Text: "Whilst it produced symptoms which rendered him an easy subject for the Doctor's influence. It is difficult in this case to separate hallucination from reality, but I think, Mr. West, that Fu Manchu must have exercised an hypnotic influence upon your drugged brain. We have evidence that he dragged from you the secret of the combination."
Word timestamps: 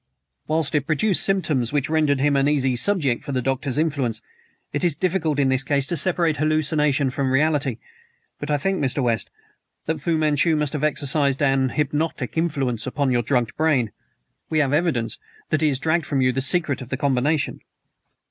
"Whilst 0.47 0.73
it 0.73 0.87
produced 0.87 1.21
symptoms 1.21 1.71
which 1.71 1.87
rendered 1.87 2.19
him 2.21 2.35
an 2.35 2.47
easy 2.47 2.75
subject 2.75 3.23
for 3.23 3.33
the 3.33 3.39
Doctor's 3.39 3.77
influence. 3.77 4.19
It 4.73 4.83
is 4.83 4.95
difficult 4.95 5.37
in 5.37 5.49
this 5.49 5.61
case 5.61 5.85
to 5.85 5.95
separate 5.95 6.37
hallucination 6.37 7.11
from 7.11 7.29
reality, 7.31 7.77
but 8.39 8.49
I 8.49 8.57
think, 8.57 8.79
Mr. 8.83 9.03
West, 9.03 9.29
that 9.85 10.01
Fu 10.01 10.17
Manchu 10.17 10.55
must 10.55 10.73
have 10.73 10.83
exercised 10.83 11.43
an 11.43 11.69
hypnotic 11.69 12.35
influence 12.35 12.87
upon 12.87 13.11
your 13.11 13.21
drugged 13.21 13.55
brain. 13.55 13.91
We 14.49 14.57
have 14.57 14.73
evidence 14.73 15.19
that 15.51 15.61
he 15.61 15.71
dragged 15.73 16.07
from 16.07 16.19
you 16.19 16.31
the 16.31 16.41
secret 16.41 16.81
of 16.81 16.89
the 16.89 16.97
combination." 16.97 17.59